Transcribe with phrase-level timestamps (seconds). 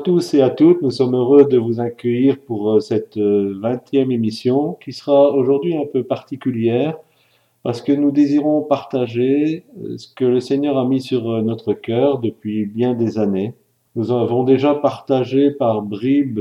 [0.00, 3.58] Tous et à toutes, nous sommes heureux de vous accueillir pour euh, cette 20e
[3.94, 6.96] euh, émission qui sera aujourd'hui un peu particulière
[7.62, 12.18] parce que nous désirons partager euh, ce que le Seigneur a mis sur notre cœur
[12.18, 13.54] depuis bien des années.
[13.94, 16.40] Nous avons déjà partagé par bribes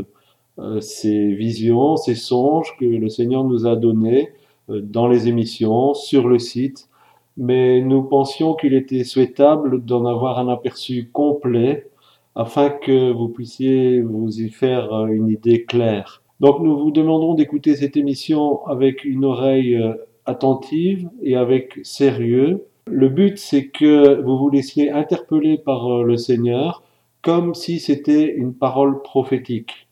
[0.81, 4.33] ces visions, ces songes que le Seigneur nous a donnés
[4.67, 6.89] dans les émissions, sur le site,
[7.37, 11.87] mais nous pensions qu'il était souhaitable d'en avoir un aperçu complet
[12.35, 16.21] afin que vous puissiez vous y faire euh, une idée claire.
[16.39, 19.93] Donc nous vous demandons d'écouter cette émission avec une oreille euh,
[20.25, 22.65] attentive et avec sérieux.
[22.85, 26.83] Le but, c'est que vous vous laissiez interpeller par euh, le Seigneur
[27.21, 29.87] comme si c'était une parole prophétique.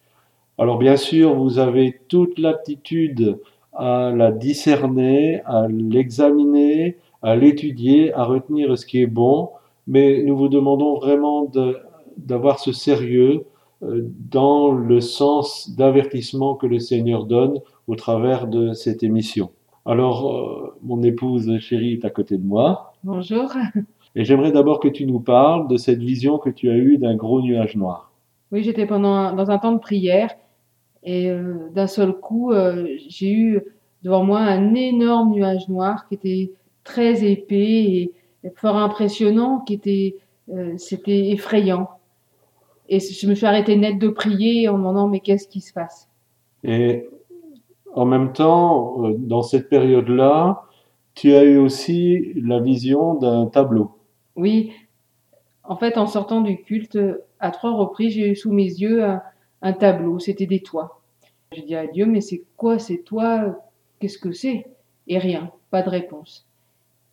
[0.58, 3.40] Alors bien sûr, vous avez toute l'aptitude
[3.74, 9.50] à la discerner, à l'examiner, à l'étudier, à retenir ce qui est bon,
[9.86, 11.78] mais nous vous demandons vraiment de
[12.18, 13.46] d'avoir ce sérieux
[13.84, 14.02] euh,
[14.32, 19.52] dans le sens d'avertissement que le Seigneur donne au travers de cette émission.
[19.86, 22.94] Alors, euh, mon épouse chérie est à côté de moi.
[23.04, 23.54] Bonjour.
[24.16, 27.16] Et j'aimerais d'abord que tu nous parles de cette vision que tu as eue d'un
[27.16, 28.12] gros nuage noir.
[28.52, 30.32] Oui, j'étais pendant dans un temps de prière
[31.04, 32.52] et euh, d'un seul coup,
[33.08, 33.62] j'ai eu
[34.04, 36.52] devant moi un énorme nuage noir qui était
[36.84, 38.12] très épais et
[38.56, 40.16] fort impressionnant, qui était,
[40.78, 41.89] c'était effrayant.
[42.89, 45.73] Et je me suis arrêtée net de prier en me demandant mais qu'est-ce qui se
[45.73, 46.09] passe?
[46.64, 47.08] Et
[47.93, 50.64] en même temps, euh, dans cette période-là,
[51.15, 53.98] tu as eu aussi la vision d'un tableau.
[54.36, 54.71] Oui.
[55.64, 56.98] En fait, en sortant du culte,
[57.39, 59.04] à trois reprises, j'ai eu sous mes yeux
[59.61, 60.19] un, tableau.
[60.19, 61.02] C'était des toits.
[61.52, 63.58] J'ai dit à Dieu, mais c'est quoi ces toits?
[63.99, 64.67] Qu'est-ce que c'est?
[65.08, 66.45] Et rien, pas de réponse.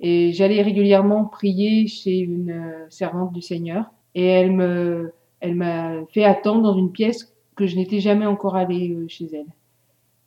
[0.00, 3.86] Et j'allais régulièrement prier chez une euh, servante du Seigneur.
[4.14, 5.12] Et elle me
[5.44, 9.26] elle m'a fait attendre dans une pièce que je n'étais jamais encore allée euh, chez
[9.34, 9.46] elle.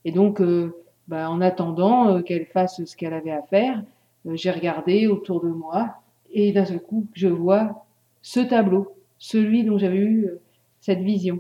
[0.05, 0.75] Et donc, euh,
[1.07, 3.83] bah, en attendant euh, qu'elle fasse ce qu'elle avait à faire,
[4.33, 5.95] j'ai regardé autour de moi
[6.31, 7.85] et d'un seul coup, je vois
[8.22, 10.29] ce tableau, celui dont j'avais eu
[10.81, 11.39] cette vision.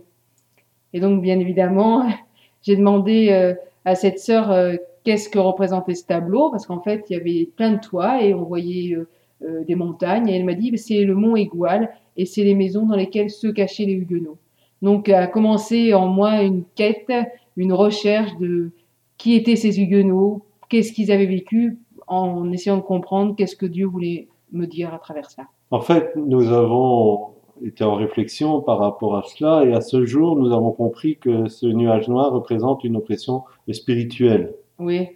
[0.93, 2.09] Et donc, bien évidemment,
[2.63, 3.55] j'ai demandé
[3.85, 7.73] à cette sœur qu'est-ce que représentait ce tableau, parce qu'en fait, il y avait plein
[7.73, 8.97] de toits et on voyait
[9.41, 10.29] des montagnes.
[10.29, 13.47] Et elle m'a dit, c'est le mont Égual et c'est les maisons dans lesquelles se
[13.47, 14.37] cachaient les Huguenots.
[14.81, 17.11] Donc a commencé en moi une quête,
[17.55, 18.71] une recherche de
[19.17, 23.85] qui étaient ces Huguenots, qu'est-ce qu'ils avaient vécu, en essayant de comprendre qu'est-ce que Dieu
[23.85, 25.43] voulait me dire à travers ça.
[25.71, 27.31] En fait, nous avons
[27.63, 31.47] été en réflexion par rapport à cela et à ce jour, nous avons compris que
[31.49, 34.53] ce nuage noir représente une oppression spirituelle.
[34.79, 35.07] Oui,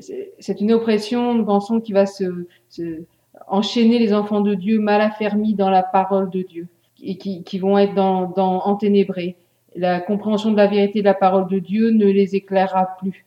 [0.00, 3.02] c'est une oppression, nous pensons, qui va se, se
[3.46, 6.68] enchaîner les enfants de Dieu mal affermis dans la parole de Dieu
[7.02, 9.36] et qui, qui vont être dans, dans enténébrés.
[9.76, 13.24] La compréhension de la vérité de la parole de Dieu ne les éclairera plus.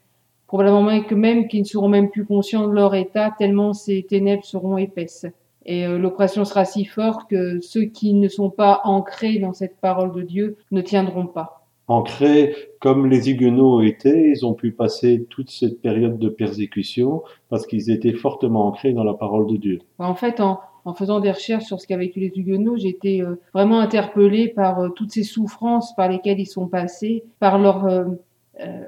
[0.48, 4.46] Probablement que même qu'ils ne seront même plus conscients de leur état tellement ces ténèbres
[4.46, 5.26] seront épaisses.
[5.66, 9.78] Et euh, l'oppression sera si forte que ceux qui ne sont pas ancrés dans cette
[9.78, 11.63] parole de Dieu ne tiendront pas
[11.94, 17.66] ancrés comme les Huguenots étaient, ils ont pu passer toute cette période de persécution parce
[17.66, 19.80] qu'ils étaient fortement ancrés dans la parole de Dieu.
[20.00, 20.60] En fait, en,
[20.96, 24.80] faisant des recherches sur ce qu'avaient vécu les Huguenots, j'ai été euh, vraiment interpellée par
[24.80, 28.04] euh, toutes ces souffrances par lesquelles ils sont passés, par leur, euh,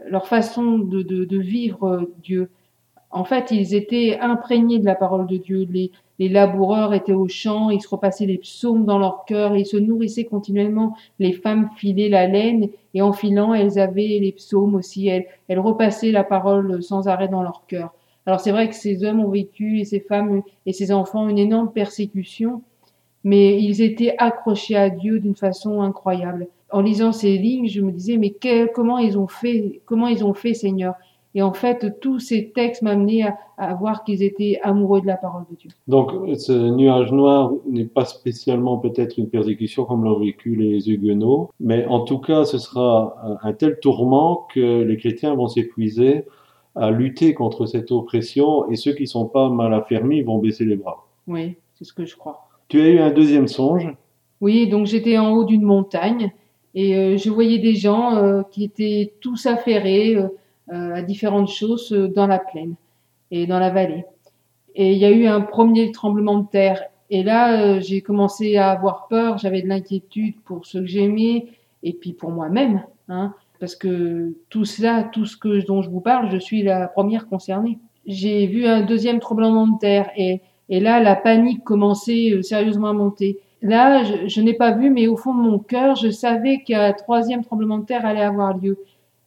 [0.10, 2.50] leur façon de, vivre Dieu.
[3.12, 5.66] En fait, ils étaient imprégnés de la parole de Dieu.
[6.20, 9.78] Les laboureurs étaient au champ, ils se repassaient les psaumes dans leur cœur, ils se
[9.78, 10.96] nourrissaient continuellement.
[11.20, 15.08] Les femmes filaient la laine, et en filant, elles avaient les psaumes aussi.
[15.08, 17.94] Elles, elles repassaient la parole sans arrêt dans leur cœur.
[18.26, 21.38] Alors c'est vrai que ces hommes ont vécu, et ces femmes et ces enfants, une
[21.38, 22.62] énorme persécution,
[23.24, 26.48] mais ils étaient accrochés à Dieu d'une façon incroyable.
[26.72, 28.34] En lisant ces lignes, je me disais, mais
[28.74, 30.96] comment ils ont fait, comment ils ont fait, Seigneur?
[31.36, 35.18] Et en fait, tous ces textes m'amenaient à, à voir qu'ils étaient amoureux de la
[35.18, 35.70] parole de Dieu.
[35.88, 41.52] Donc, ce nuage noir n'est pas spécialement peut-être une persécution comme l'ont vécu les Huguenots,
[41.60, 46.24] mais en tout cas, ce sera un tel tourment que les chrétiens vont s'épuiser
[46.76, 50.76] à lutter contre cette oppression et ceux qui sont pas mal affermis vont baisser les
[50.76, 51.08] bras.
[51.28, 52.48] Oui, c'est ce que je crois.
[52.68, 53.94] Tu as eu un deuxième songe?
[54.42, 56.32] Oui, donc j'étais en haut d'une montagne
[56.74, 60.28] et euh, je voyais des gens euh, qui étaient tous affairés euh,
[60.70, 62.76] à différentes choses dans la plaine
[63.32, 64.06] et dans la vallée.
[64.76, 66.82] Et il y a eu un premier tremblement de terre.
[67.10, 71.48] Et là, j'ai commencé à avoir peur, j'avais de l'inquiétude pour ceux que j'aimais
[71.84, 72.84] et puis pour moi-même.
[73.08, 76.88] Hein, parce que tout cela, tout ce que, dont je vous parle, je suis la
[76.88, 77.80] première concernée.
[78.06, 82.94] J'ai vu un deuxième tremblement de terre et, et là, la panique commençait sérieusement à
[82.94, 83.40] monter.
[83.62, 87.44] Là, je, n'ai pas vu, mais au fond de mon cœur, je savais qu'un troisième
[87.44, 88.78] tremblement de terre allait avoir lieu.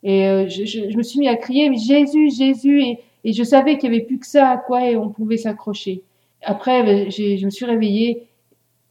[0.03, 3.97] Et euh, je, me suis mis à crier Jésus, Jésus, et, je savais qu'il n'y
[3.97, 6.03] avait plus que ça à quoi on pouvait s'accrocher.
[6.43, 8.27] Après, ben, je me suis réveillée,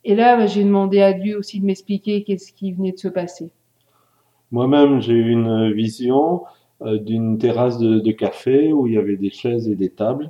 [0.03, 3.07] et là, ben, j'ai demandé à Dieu aussi de m'expliquer qu'est-ce qui venait de se
[3.07, 3.49] passer.
[4.51, 6.43] Moi-même, j'ai eu une vision
[6.81, 10.29] euh, d'une terrasse de, café où il y avait des chaises et des tables.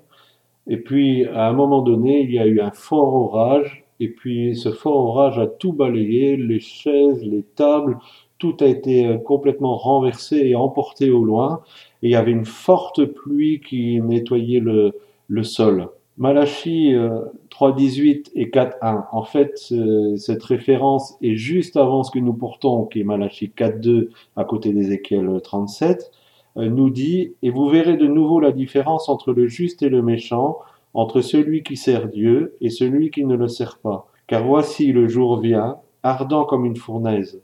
[0.65, 4.55] Et puis, à un moment donné, il y a eu un fort orage et puis
[4.55, 7.97] ce fort orage a tout balayé, les chaises, les tables,
[8.37, 11.61] tout a été euh, complètement renversé et emporté au loin.
[12.03, 14.93] Et il y avait une forte pluie qui nettoyait le,
[15.27, 15.89] le sol.
[16.17, 19.05] Malachie 3.18 euh, et 4.1.
[19.11, 19.73] En fait,
[20.17, 24.73] cette référence est juste avant ce que nous portons, qui est Malachie 4.2 à côté
[24.73, 26.11] d'Ézéchiel 37,
[26.57, 30.01] euh, nous dit, et vous verrez de nouveau la différence entre le juste et le
[30.01, 30.57] méchant,
[30.93, 34.07] entre celui qui sert Dieu et celui qui ne le sert pas.
[34.25, 37.41] Car voici le jour vient, ardent comme une fournaise.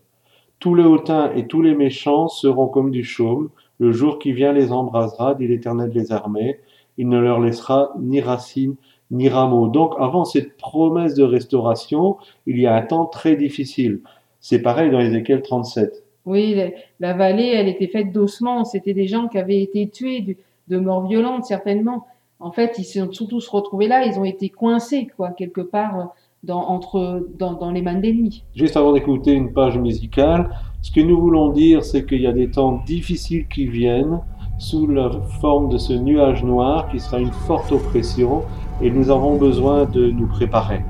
[0.64, 3.50] Tous les hautains et tous les méchants seront comme du chaume,
[3.80, 6.62] le jour qui vient les embrasera, dit l'Éternel des armées,
[6.98, 8.76] il ne leur laissera ni racines
[9.12, 9.68] ni rameaux.
[9.68, 12.16] Donc avant cette promesse de restauration,
[12.46, 14.00] il y a un temps très difficile.
[14.40, 16.02] C'est pareil dans Ézéchiel 37.
[16.26, 16.56] Oui,
[17.02, 18.64] la vallée, elle était faite d'ossements.
[18.64, 20.38] C'était des gens qui avaient été tués
[20.70, 22.08] de mort violente, certainement
[22.44, 26.14] en fait, ils se sont tous retrouvés là, ils ont été coincés, quoi, quelque part
[26.44, 28.44] dans, entre, dans, les mains de l'ennemi.
[28.56, 30.50] Juste avant d'écouter une page musicale,
[30.82, 34.20] ce que nous voulons dire, c'est qu'il y a des temps difficiles qui viennent
[34.60, 35.10] sous la
[35.42, 38.44] forme de ce nuage noir qui sera une forte oppression
[38.82, 40.82] et nous avons besoin de nous préparer.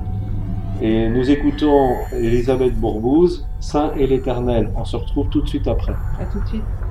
[0.82, 4.70] Et nous écoutons Elisabeth Bourbouze, Saint et l'Éternel.
[4.76, 5.94] On se retrouve tout de suite après.
[6.20, 6.83] À tout de suite.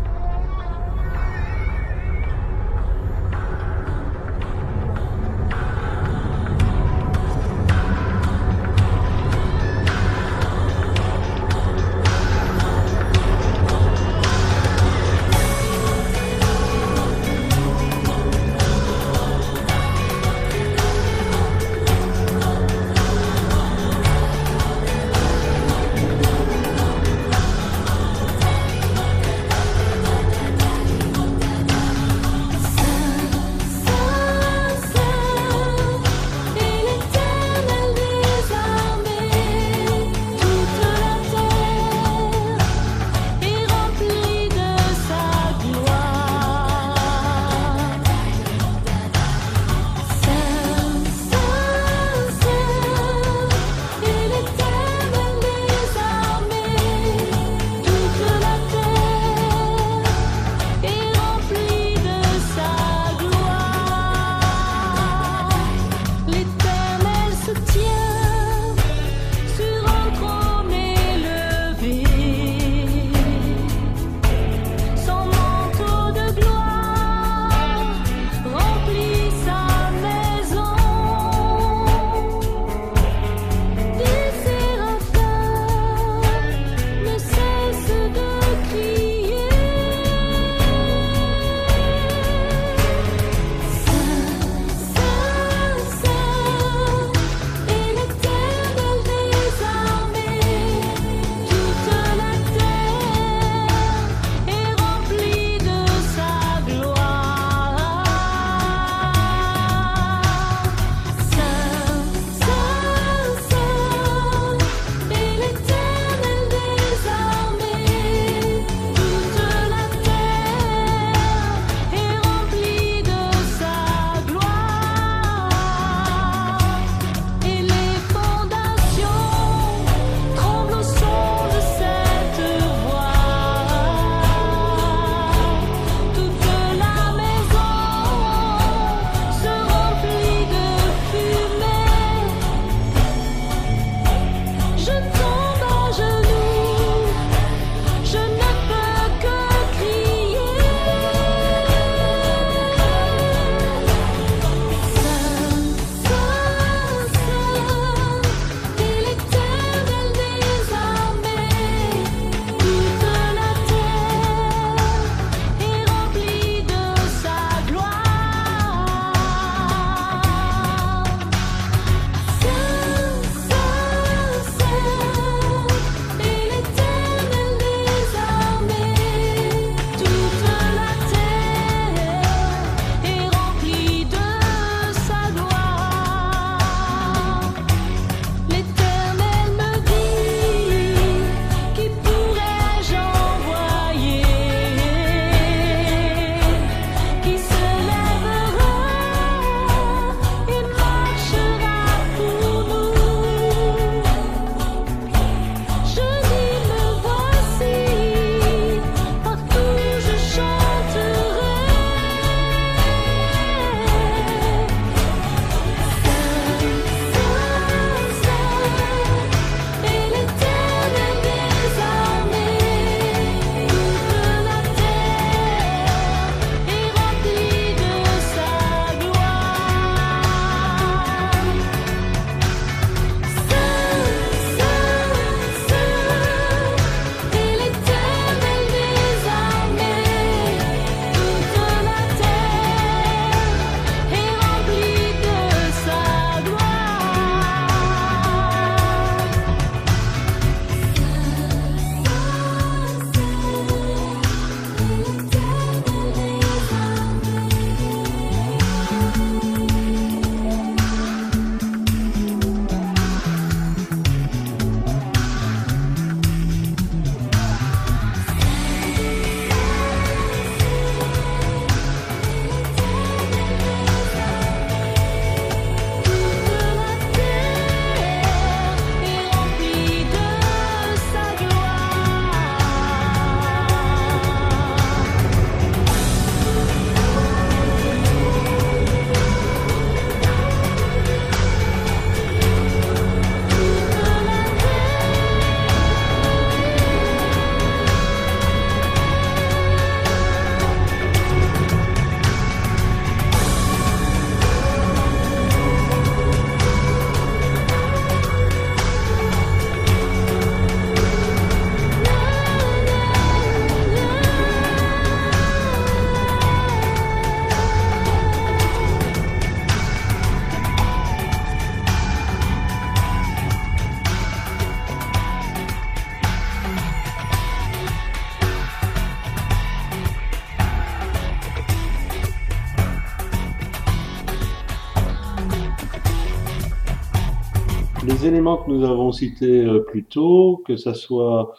[338.57, 341.53] Que nous avons cités euh, plus tôt, que ce soit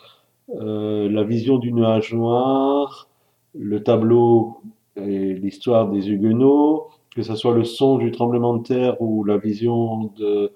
[0.55, 3.09] euh, la vision du nuage noir,
[3.55, 4.59] le tableau
[4.97, 9.39] et l'histoire des Huguenots, que ce soit le son du tremblement de terre ou la
[9.39, 10.53] vision de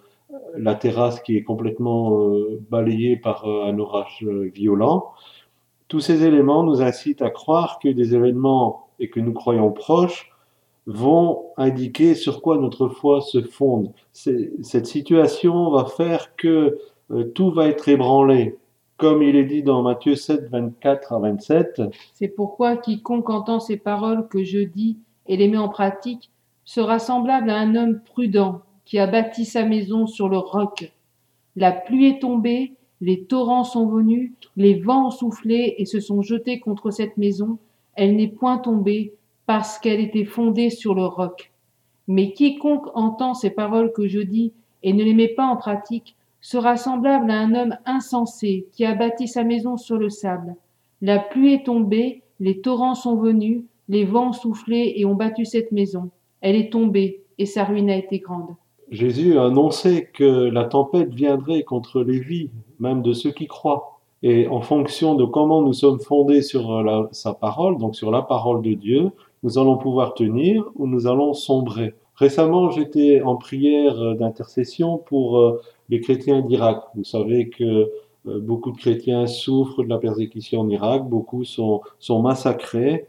[0.56, 5.12] la terrasse qui est complètement euh, balayée par euh, un orage euh, violent,
[5.88, 10.30] tous ces éléments nous incitent à croire que des événements et que nous croyons proches
[10.88, 13.92] vont indiquer sur quoi notre foi se fonde.
[14.12, 16.78] Cette situation va faire que
[17.34, 18.56] tout va être ébranlé.
[18.96, 21.82] Comme il est dit dans Matthieu 7, 24 à 27.
[22.14, 26.30] C'est pourquoi quiconque entend ces paroles que je dis et les met en pratique
[26.64, 30.90] sera semblable à un homme prudent qui a bâti sa maison sur le roc.
[31.54, 36.22] La pluie est tombée, les torrents sont venus, les vents ont soufflé et se sont
[36.22, 37.58] jetés contre cette maison.
[37.94, 39.14] Elle n'est point tombée
[39.48, 41.52] parce qu'elle était fondée sur le roc.
[42.06, 44.52] Mais quiconque entend ces paroles que je dis
[44.82, 48.94] et ne les met pas en pratique sera semblable à un homme insensé qui a
[48.94, 50.54] bâti sa maison sur le sable.
[51.00, 55.46] La pluie est tombée, les torrents sont venus, les vents ont soufflé et ont battu
[55.46, 56.10] cette maison.
[56.42, 58.50] Elle est tombée et sa ruine a été grande.
[58.90, 62.50] Jésus a annoncé que la tempête viendrait contre les vies,
[62.80, 63.98] même de ceux qui croient.
[64.22, 68.62] Et en fonction de comment nous sommes fondés sur sa parole, donc sur la parole
[68.62, 71.94] de Dieu, nous allons pouvoir tenir ou nous allons sombrer.
[72.16, 76.82] Récemment, j'étais en prière d'intercession pour euh, les chrétiens d'Irak.
[76.94, 81.80] Vous savez que euh, beaucoup de chrétiens souffrent de la persécution en Irak, beaucoup sont,
[81.98, 83.06] sont massacrés.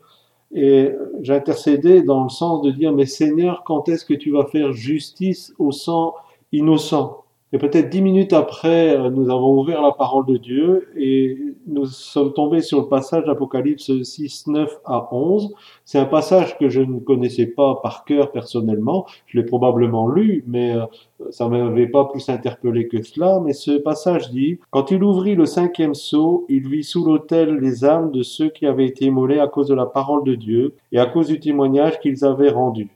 [0.53, 4.73] Et j'intercédais dans le sens de dire, mais Seigneur, quand est-ce que tu vas faire
[4.73, 6.15] justice au sang
[6.51, 11.35] innocent et peut-être dix minutes après, euh, nous avons ouvert la parole de Dieu et
[11.65, 15.55] nous sommes tombés sur le passage d'Apocalypse 6, 9 à 11.
[15.83, 19.07] C'est un passage que je ne connaissais pas par cœur personnellement.
[19.25, 20.85] Je l'ai probablement lu, mais euh,
[21.31, 23.39] ça ne m'avait pas plus interpellé que cela.
[23.43, 27.83] Mais ce passage dit, quand il ouvrit le cinquième sceau, il vit sous l'autel les
[27.83, 30.99] âmes de ceux qui avaient été immolés à cause de la parole de Dieu et
[30.99, 32.89] à cause du témoignage qu'ils avaient rendu.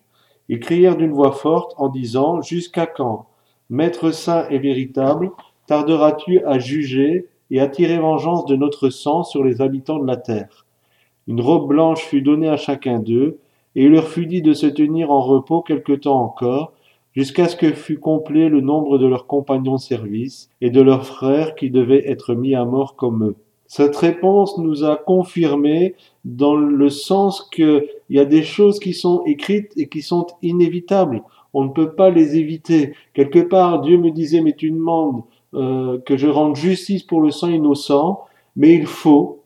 [0.48, 3.26] Ils crièrent d'une voix forte en disant, Jusqu'à quand?
[3.70, 5.32] Maître saint et véritable,
[5.68, 10.18] tarderas-tu à juger et à tirer vengeance de notre sang sur les habitants de la
[10.18, 10.66] terre?
[11.28, 13.40] Une robe blanche fut donnée à chacun d'eux,
[13.76, 16.74] et il leur fut dit de se tenir en repos quelque temps encore,
[17.16, 21.06] jusqu'à ce que fût complet le nombre de leurs compagnons de service et de leurs
[21.06, 23.36] frères qui devaient être mis à mort comme eux.
[23.68, 29.24] Cette réponse nous a confirmé dans le sens qu'il y a des choses qui sont
[29.26, 32.94] écrites et qui sont inévitables on ne peut pas les éviter.
[33.14, 37.32] Quelque part, Dieu me disait, mais tu demandes euh, que je rende justice pour le
[37.32, 39.44] sang innocent, mais il faut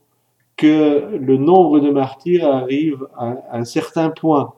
[0.56, 4.54] que le nombre de martyrs arrive à un certain point.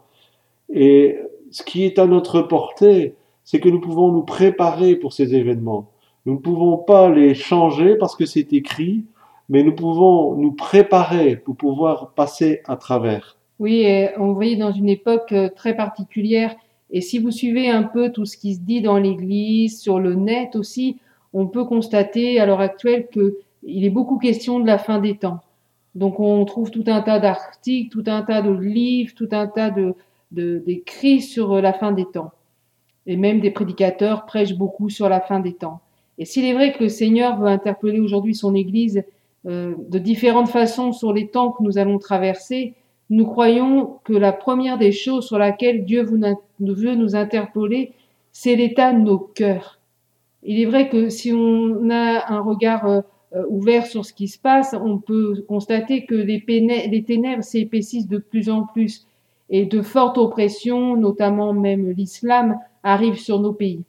[0.72, 1.18] Et
[1.52, 5.90] ce qui est à notre portée, c'est que nous pouvons nous préparer pour ces événements.
[6.26, 9.06] Nous ne pouvons pas les changer parce que c'est écrit,
[9.50, 13.38] mais nous pouvons nous préparer pour pouvoir passer à travers.
[13.58, 13.86] Oui,
[14.18, 16.56] on voyait dans une époque euh, très particulière
[16.92, 20.16] et si vous suivez un peu tout ce qui se dit dans l'Église, sur le
[20.16, 20.98] net aussi,
[21.34, 25.42] on peut constater à l'heure actuelle qu'il est beaucoup question de la fin des temps.
[25.96, 29.70] Donc on trouve tout un tas d'articles, tout un tas de livres, tout un tas
[29.70, 29.96] de
[30.32, 32.32] d'écrits sur la fin des temps.
[33.08, 35.82] Et même des prédicateurs prêchent beaucoup sur la fin des temps.
[36.20, 39.04] Et s'il est vrai que le Seigneur veut interpeller aujourd'hui son Église
[39.48, 42.76] euh, de différentes façons sur les temps que nous allons traverser,
[43.10, 47.94] nous croyons que la première des choses sur laquelle Dieu veut nous interpeller,
[48.32, 49.80] c'est l'état de nos cœurs.
[50.44, 53.02] Il est vrai que si on a un regard euh,
[53.50, 58.50] ouvert sur ce qui se passe, on peut constater que les, ténèbres s'épaississent de plus
[58.50, 59.08] en plus
[59.50, 63.84] et de fortes oppressions, notamment même l'islam, arrivent sur nos pays.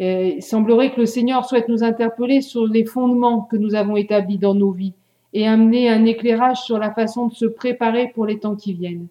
[0.00, 4.38] il semblerait que le Seigneur souhaite nous interpeller sur les fondements que nous avons établis
[4.38, 4.94] dans nos vies
[5.34, 9.08] et amener un éclairage sur la façon de se préparer pour les temps qui viennent.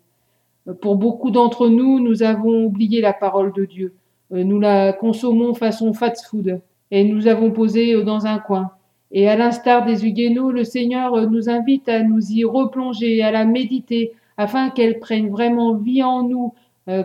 [0.82, 3.94] Pour beaucoup d'entre nous, nous avons oublié la parole de Dieu.
[4.34, 8.72] Euh, nous la consommons façon fast-food et nous avons posé euh, dans un coin.
[9.12, 13.32] Et à l'instar des Huguenots, le Seigneur euh, nous invite à nous y replonger, à
[13.32, 16.54] la méditer, afin qu'elle prenne vraiment vie en nous,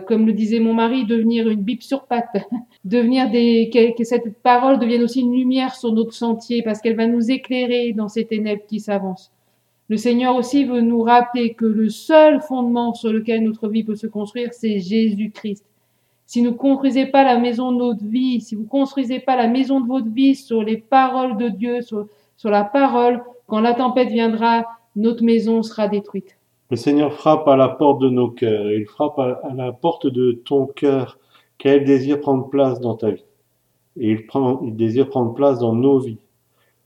[0.07, 2.35] comme le disait mon mari, devenir une bible sur patte,
[2.85, 7.07] devenir des, que, cette parole devienne aussi une lumière sur notre sentier parce qu'elle va
[7.07, 9.31] nous éclairer dans ces ténèbres qui s'avancent.
[9.87, 13.95] Le Seigneur aussi veut nous rappeler que le seul fondement sur lequel notre vie peut
[13.95, 15.65] se construire, c'est Jésus-Christ.
[16.27, 19.47] Si vous ne construisez pas la maison de notre vie, si vous construisez pas la
[19.47, 24.09] maison de votre vie sur les paroles de Dieu, sur la parole, quand la tempête
[24.09, 24.65] viendra,
[24.95, 26.38] notre maison sera détruite.
[26.69, 30.31] Le Seigneur frappe à la porte de nos cœurs, il frappe à la porte de
[30.31, 31.17] ton cœur
[31.57, 33.23] quel désire prendre place dans ta vie
[33.97, 34.25] et il,
[34.63, 36.19] il désire prendre place dans nos vies.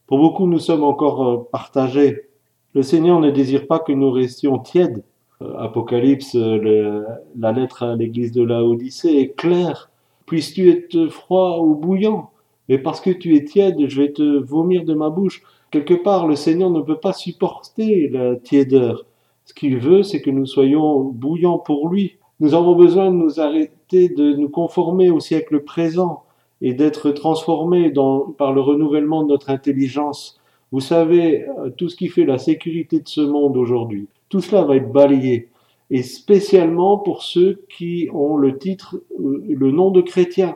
[0.08, 2.28] Pour beaucoup, nous sommes encore euh, partagés.
[2.74, 5.04] Le Seigneur ne désire pas que nous restions tièdes.
[5.42, 7.06] Euh, Apocalypse, le,
[7.38, 9.92] la lettre à l'église de la Odyssée est claire.
[10.26, 12.32] Puisses-tu être froid ou bouillant,
[12.70, 15.44] mais parce que tu es tiède, je vais te vomir de ma bouche.
[15.70, 19.06] Quelque part, le Seigneur ne peut pas supporter la tiédeur.
[19.46, 22.18] Ce qu'il veut, c'est que nous soyons bouillants pour lui.
[22.40, 26.24] Nous avons besoin de nous arrêter de nous conformer au siècle présent
[26.62, 30.40] et d'être transformés dans, par le renouvellement de notre intelligence.
[30.72, 34.64] Vous savez, euh, tout ce qui fait la sécurité de ce monde aujourd'hui, tout cela
[34.64, 35.50] va être balayé.
[35.92, 40.56] Et spécialement pour ceux qui ont le titre, euh, le nom de chrétien.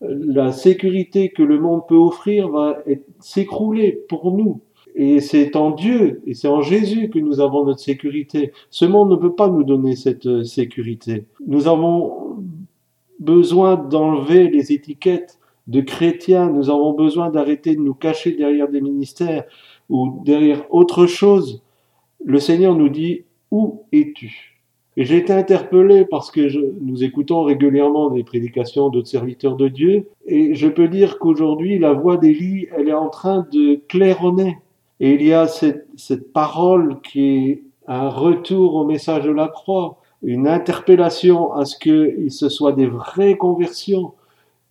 [0.00, 2.78] La sécurité que le monde peut offrir va
[3.18, 4.60] s'écrouler pour nous.
[5.00, 8.52] Et c'est en Dieu et c'est en Jésus que nous avons notre sécurité.
[8.68, 11.24] Ce monde ne peut pas nous donner cette euh, sécurité.
[11.46, 12.42] Nous avons
[13.20, 16.50] besoin d'enlever les étiquettes de chrétiens.
[16.50, 19.44] Nous avons besoin d'arrêter de nous cacher derrière des ministères
[19.88, 21.62] ou derrière autre chose.
[22.24, 24.60] Le Seigneur nous dit, où es-tu?
[24.96, 26.40] Et j'ai été interpellé parce que
[26.80, 31.92] nous écoutons régulièrement des prédications d'autres serviteurs de Dieu et je peux dire qu'aujourd'hui, la
[31.92, 34.56] voix d'Élie, elle est en train de claironner
[35.00, 39.48] et il y a cette, cette parole qui est un retour au message de la
[39.48, 44.12] croix, une interpellation à ce que ce soit des vraies conversions,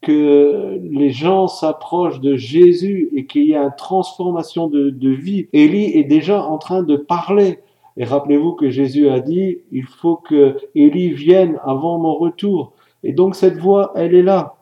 [0.02, 5.48] que les gens s'approchent de Jésus et qu'il y ait une transformation de, de vie.
[5.54, 7.60] Élie est déjà en train de parler.
[7.98, 12.74] Et rappelez-vous que Jésus a dit, il faut que Élie vienne avant mon retour.
[13.04, 14.56] Et donc cette voix, elle est là.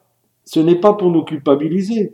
[0.46, 2.14] Ce n'est pas pour nous culpabiliser,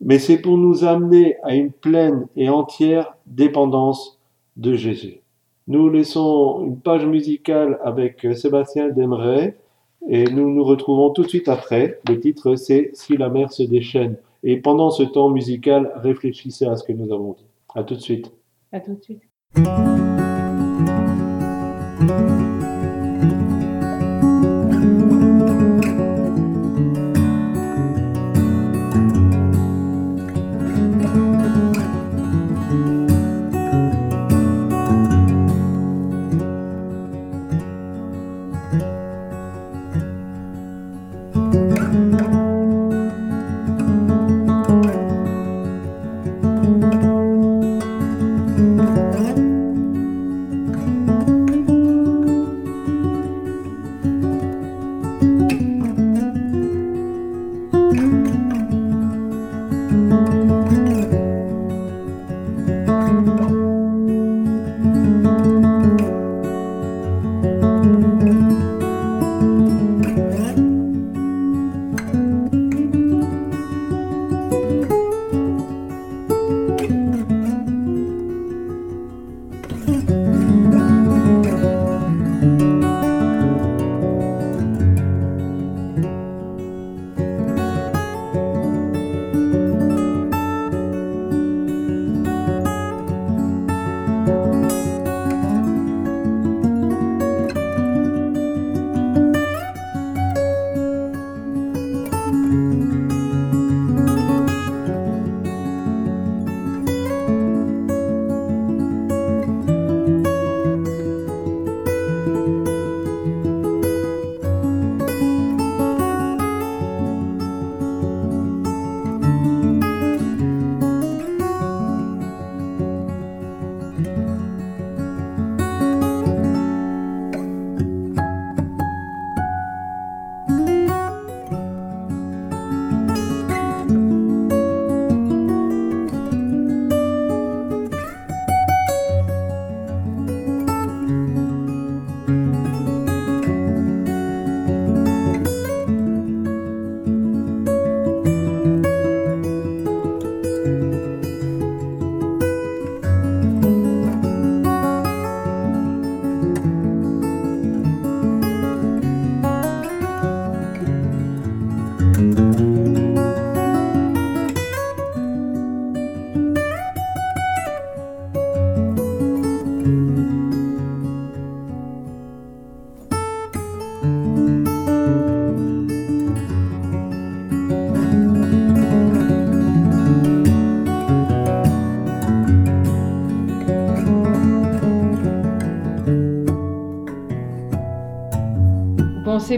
[0.00, 4.18] mais c'est pour nous amener à une pleine et entière dépendance
[4.56, 5.20] de Jésus.
[5.66, 9.56] Nous laissons une page musicale avec Sébastien Demeret
[10.08, 12.00] et nous nous retrouvons tout de suite après.
[12.08, 14.16] Le titre c'est Si la mer se déchaîne.
[14.44, 17.46] Et pendant ce temps musical, réfléchissez à ce que nous avons dit.
[17.74, 18.32] À tout de suite.
[18.72, 19.22] À tout de suite.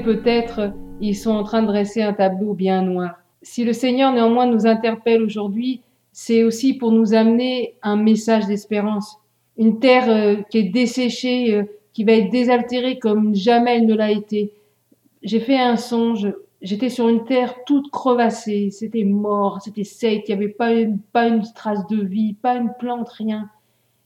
[0.00, 3.14] Peut-être ils sont en train de dresser un tableau bien noir.
[3.42, 5.80] Si le Seigneur néanmoins nous interpelle aujourd'hui,
[6.12, 9.16] c'est aussi pour nous amener un message d'espérance.
[9.56, 13.94] Une terre euh, qui est desséchée, euh, qui va être désaltérée comme jamais elle ne
[13.94, 14.52] l'a été.
[15.22, 20.36] J'ai fait un songe, j'étais sur une terre toute crevassée, c'était mort, c'était sec, il
[20.36, 23.48] n'y avait pas une, pas une trace de vie, pas une plante, rien.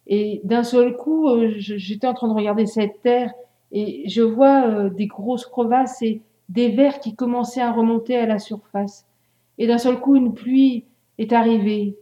[0.07, 3.33] Et d'un seul coup, euh, j'étais en train de regarder cette terre
[3.75, 8.39] et je vois des grosses crevasses et des vers qui commençaient à remonter à la
[8.39, 9.05] surface.
[9.59, 10.85] Et d'un seul coup, une pluie
[11.19, 11.97] est arrivée.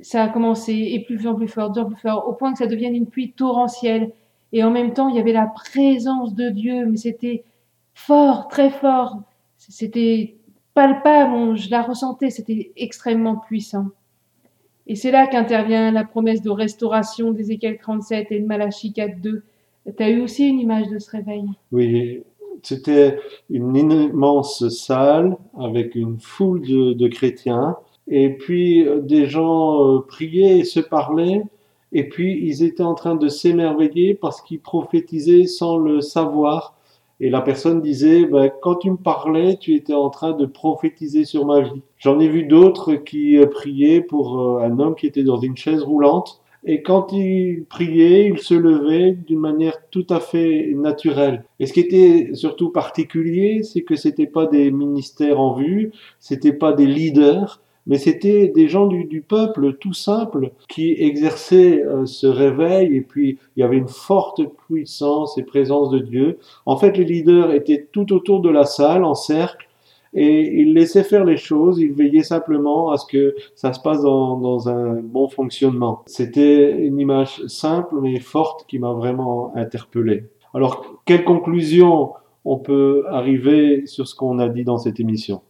[0.00, 2.94] Ça a commencé, et plus en plus fort, plus fort, au point que ça devienne
[2.94, 4.12] une pluie torrentielle.
[4.52, 7.44] Et en même temps, il y avait la présence de Dieu, mais c'était
[7.94, 9.18] fort, très fort.
[9.58, 10.36] C'était
[10.74, 13.88] palpable, je la ressentais, c'était extrêmement puissant.
[14.86, 19.42] Et c'est là qu'intervient la promesse de restauration d'Ézéchiel 37 et de Malachie 4.2.
[19.84, 21.44] Tu as eu aussi une image de ce réveil.
[21.70, 22.22] Oui,
[22.62, 23.18] c'était
[23.50, 27.76] une immense salle avec une foule de, chrétiens.
[28.08, 31.42] Et puis euh, des gens euh, priaient et se parlaient.
[31.92, 36.76] Et puis ils étaient en train de s'émerveiller parce qu'ils prophétisaient sans le savoir.
[37.20, 41.24] Et la personne disait, ben, quand tu me parlais, tu étais en train de prophétiser
[41.24, 41.82] sur ma vie.
[41.98, 45.82] J'en ai vu d'autres qui euh, priaient pour un homme qui était dans une chaise
[45.82, 51.44] roulante et quand il priait, il se levait d'une manière tout à fait naturelle.
[51.60, 56.54] Et ce qui était surtout particulier, c'est que c'était pas des ministères en vue, c'était
[56.54, 62.26] pas des leaders, mais c'était des gens du, peuple tout simple qui exerçaient euh, ce
[62.26, 66.38] réveil et puis il y avait une forte puissance et présence de Dieu.
[66.64, 69.68] En fait, les leaders étaient tout autour de la salle en cercle
[70.14, 74.02] et il laissait faire les choses, il veillait simplement à ce que ça se passe
[74.02, 76.02] dans, dans un bon fonctionnement.
[76.06, 80.28] C'était une image simple mais forte qui m'a vraiment interpellé.
[80.54, 82.12] Alors, quelle conclusion
[82.44, 85.42] on peut arriver sur ce qu'on a dit dans cette émission?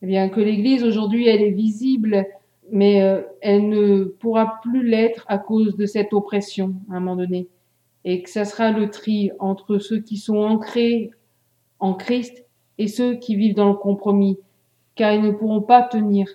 [0.00, 2.24] Eh bien, que l'Église aujourd'hui, elle est visible,
[2.70, 7.16] mais euh, elle ne pourra plus l'être à cause de cette oppression à un moment
[7.16, 7.48] donné.
[8.04, 11.10] Et que ça sera le tri entre ceux qui sont ancrés
[11.78, 12.45] en Christ
[12.78, 14.38] et ceux qui vivent dans le compromis,
[14.94, 16.26] car ils ne pourront pas tenir.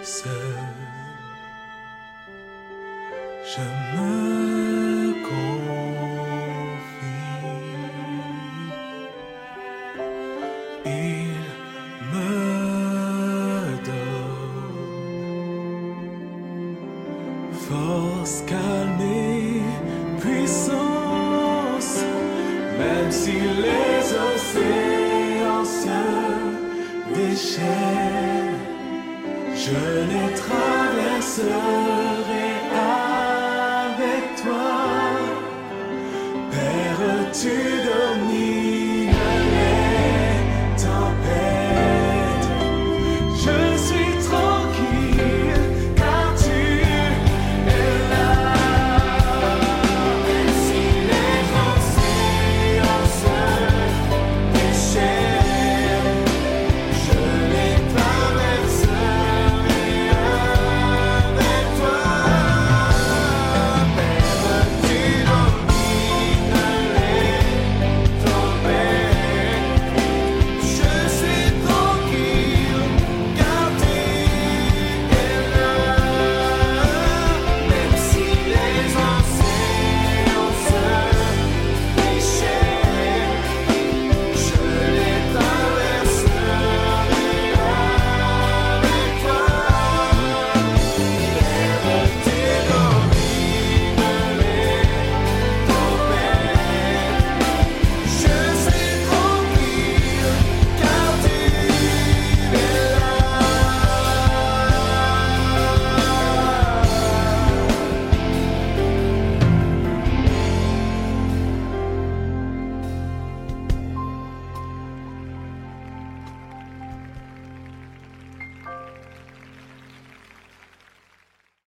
[0.06, 0.45] Seul,